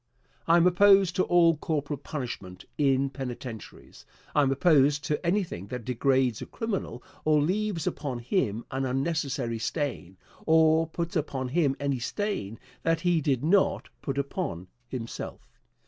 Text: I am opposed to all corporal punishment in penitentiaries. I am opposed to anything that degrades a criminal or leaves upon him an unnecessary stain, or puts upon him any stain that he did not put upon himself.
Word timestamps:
I 0.47 0.57
am 0.57 0.65
opposed 0.65 1.15
to 1.17 1.23
all 1.25 1.57
corporal 1.57 1.97
punishment 1.97 2.65
in 2.75 3.11
penitentiaries. 3.11 4.03
I 4.33 4.41
am 4.41 4.51
opposed 4.51 5.03
to 5.05 5.23
anything 5.23 5.67
that 5.67 5.85
degrades 5.85 6.41
a 6.41 6.47
criminal 6.47 7.03
or 7.23 7.39
leaves 7.39 7.85
upon 7.85 8.17
him 8.17 8.65
an 8.71 8.83
unnecessary 8.83 9.59
stain, 9.59 10.17
or 10.47 10.87
puts 10.87 11.15
upon 11.15 11.49
him 11.49 11.75
any 11.79 11.99
stain 11.99 12.57
that 12.81 13.01
he 13.01 13.21
did 13.21 13.43
not 13.43 13.89
put 14.01 14.17
upon 14.17 14.69
himself. 14.87 15.47